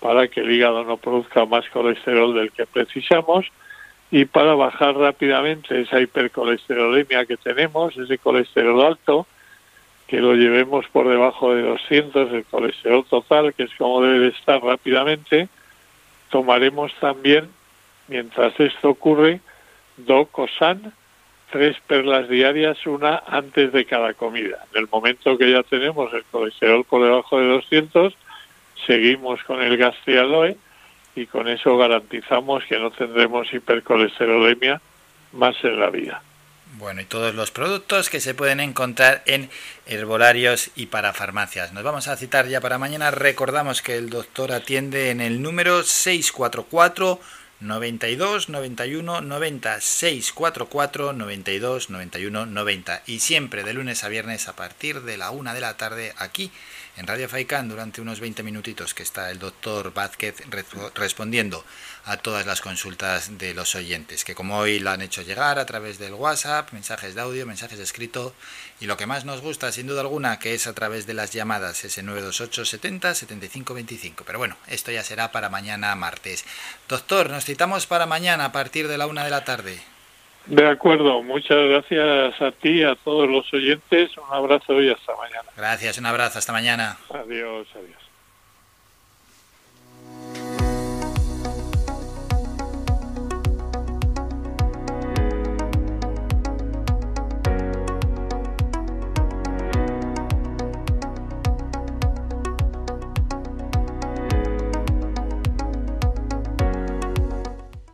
para 0.00 0.28
que 0.28 0.40
el 0.40 0.50
hígado 0.50 0.84
no 0.84 0.96
produzca 0.96 1.44
más 1.44 1.68
colesterol 1.68 2.34
del 2.34 2.50
que 2.50 2.66
precisamos 2.66 3.46
y 4.10 4.24
para 4.24 4.54
bajar 4.54 4.96
rápidamente 4.96 5.82
esa 5.82 6.00
hipercolesterolemia 6.00 7.26
que 7.26 7.36
tenemos, 7.36 7.96
ese 7.96 8.16
colesterol 8.18 8.80
alto, 8.82 9.26
que 10.08 10.20
lo 10.20 10.34
llevemos 10.34 10.86
por 10.88 11.06
debajo 11.06 11.54
de 11.54 11.62
200 11.62 12.32
el 12.32 12.44
colesterol 12.46 13.04
total, 13.04 13.52
que 13.54 13.64
es 13.64 13.74
como 13.76 14.02
debe 14.02 14.20
de 14.20 14.28
estar 14.28 14.60
rápidamente, 14.62 15.48
tomaremos 16.30 16.92
también, 16.98 17.50
mientras 18.08 18.58
esto 18.58 18.88
ocurre, 18.88 19.40
docosan, 19.98 20.94
tres 21.50 21.76
perlas 21.86 22.28
diarias, 22.28 22.86
una 22.86 23.22
antes 23.26 23.70
de 23.72 23.84
cada 23.84 24.14
comida. 24.14 24.64
En 24.72 24.82
el 24.82 24.88
momento 24.90 25.36
que 25.36 25.52
ya 25.52 25.62
tenemos 25.62 26.12
el 26.14 26.24
colesterol 26.24 26.84
por 26.84 27.02
debajo 27.04 27.38
de 27.38 27.48
200, 27.48 28.14
seguimos 28.86 29.42
con 29.44 29.60
el 29.60 29.76
gastrialoe 29.76 30.56
y 31.16 31.26
con 31.26 31.48
eso 31.48 31.76
garantizamos 31.76 32.64
que 32.64 32.78
no 32.78 32.90
tendremos 32.90 33.52
hipercolesterolemia 33.52 34.80
más 35.32 35.56
en 35.64 35.80
la 35.80 35.90
vida. 35.90 36.22
Bueno, 36.76 37.00
y 37.00 37.06
todos 37.06 37.34
los 37.34 37.50
productos 37.50 38.10
que 38.10 38.20
se 38.20 38.34
pueden 38.34 38.60
encontrar 38.60 39.22
en 39.26 39.50
herbolarios 39.86 40.70
y 40.76 40.86
para 40.86 41.14
farmacias. 41.14 41.72
Nos 41.72 41.82
vamos 41.82 42.08
a 42.08 42.16
citar 42.16 42.46
ya 42.46 42.60
para 42.60 42.78
mañana. 42.78 43.10
Recordamos 43.10 43.80
que 43.80 43.96
el 43.96 44.10
doctor 44.10 44.52
atiende 44.52 45.10
en 45.10 45.20
el 45.20 45.40
número 45.40 45.82
644 45.82 47.18
92 47.60 48.50
91 48.50 49.20
90 49.22 49.80
644 49.80 51.12
92 51.14 51.90
91 51.90 52.46
90 52.46 53.02
y 53.06 53.20
siempre 53.20 53.64
de 53.64 53.72
lunes 53.72 54.04
a 54.04 54.08
viernes 54.08 54.46
a 54.46 54.54
partir 54.54 55.02
de 55.02 55.16
la 55.16 55.30
una 55.30 55.54
de 55.54 55.60
la 55.60 55.76
tarde 55.76 56.12
aquí 56.18 56.52
en 56.98 57.06
Radio 57.06 57.28
Faicán 57.28 57.68
durante 57.68 58.00
unos 58.00 58.18
20 58.18 58.42
minutitos 58.42 58.92
que 58.92 59.04
está 59.04 59.30
el 59.30 59.38
doctor 59.38 59.94
Vázquez 59.94 60.34
respondiendo 60.94 61.64
a 62.04 62.16
todas 62.16 62.44
las 62.44 62.60
consultas 62.60 63.38
de 63.38 63.54
los 63.54 63.76
oyentes, 63.76 64.24
que 64.24 64.34
como 64.34 64.58
hoy 64.58 64.80
lo 64.80 64.90
han 64.90 65.00
hecho 65.00 65.22
llegar 65.22 65.60
a 65.60 65.66
través 65.66 65.98
del 65.98 66.14
WhatsApp, 66.14 66.72
mensajes 66.72 67.14
de 67.14 67.20
audio, 67.20 67.46
mensajes 67.46 67.78
de 67.78 67.84
escrito, 67.84 68.34
y 68.80 68.86
lo 68.86 68.96
que 68.96 69.06
más 69.06 69.24
nos 69.24 69.40
gusta, 69.40 69.70
sin 69.70 69.86
duda 69.86 70.00
alguna, 70.00 70.40
que 70.40 70.54
es 70.54 70.66
a 70.66 70.72
través 70.72 71.06
de 71.06 71.14
las 71.14 71.32
llamadas, 71.32 71.84
ese 71.84 72.02
928 72.02 72.64
70 72.64 73.14
75 73.14 73.74
25. 73.74 74.24
Pero 74.24 74.38
bueno, 74.38 74.56
esto 74.66 74.90
ya 74.90 75.04
será 75.04 75.30
para 75.30 75.48
mañana 75.48 75.94
martes. 75.94 76.44
Doctor, 76.88 77.30
nos 77.30 77.44
citamos 77.44 77.86
para 77.86 78.06
mañana 78.06 78.46
a 78.46 78.52
partir 78.52 78.88
de 78.88 78.98
la 78.98 79.06
una 79.06 79.24
de 79.24 79.30
la 79.30 79.44
tarde. 79.44 79.80
De 80.48 80.66
acuerdo, 80.66 81.22
muchas 81.22 81.58
gracias 81.68 82.40
a 82.40 82.50
ti, 82.52 82.82
a 82.82 82.94
todos 82.96 83.28
los 83.28 83.52
oyentes, 83.52 84.16
un 84.16 84.34
abrazo 84.34 84.80
y 84.80 84.90
hasta 84.90 85.14
mañana. 85.14 85.48
Gracias, 85.54 85.98
un 85.98 86.06
abrazo, 86.06 86.38
hasta 86.38 86.52
mañana. 86.52 86.96
Adiós, 87.10 87.68
adiós. 87.74 88.07